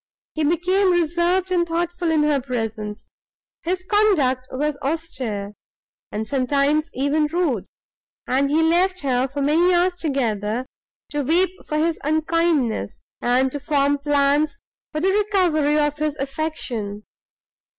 He 0.33 0.43
became 0.43 0.89
reserved 0.91 1.51
and 1.51 1.67
thoughtful 1.67 2.09
in 2.09 2.23
her 2.23 2.41
presence; 2.41 3.11
his 3.61 3.85
conduct 3.87 4.47
was 4.51 4.75
austere, 4.81 5.53
and 6.11 6.27
sometimes 6.27 6.89
even 6.95 7.27
rude; 7.27 7.67
and 8.25 8.49
he 8.49 8.63
left 8.63 9.01
her, 9.01 9.27
for 9.27 9.43
many 9.43 9.75
hours 9.75 9.93
together, 9.93 10.65
to 11.11 11.21
weep 11.21 11.51
for 11.67 11.77
his 11.77 11.99
unkindness, 12.03 13.03
and 13.21 13.51
to 13.51 13.59
form 13.59 13.99
plans 13.99 14.57
for 14.91 15.01
the 15.01 15.09
recovery 15.11 15.77
of 15.77 15.97
his 15.99 16.15
affection. 16.15 17.03